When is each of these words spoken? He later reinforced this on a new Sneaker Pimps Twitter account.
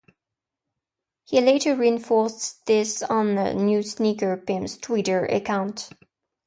He 1.25 1.39
later 1.41 1.75
reinforced 1.75 2.65
this 2.65 3.03
on 3.03 3.37
a 3.37 3.53
new 3.53 3.83
Sneaker 3.83 4.35
Pimps 4.35 4.75
Twitter 4.77 5.27
account. 5.27 5.91